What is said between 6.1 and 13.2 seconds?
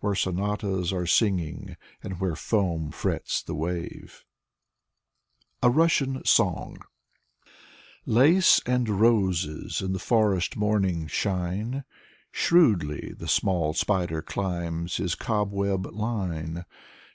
157 A RUSSIAN SONG Lace and roses in the forest morning shine, Shrewdly